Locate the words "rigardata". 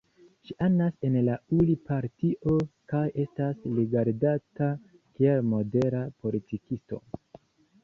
3.81-4.73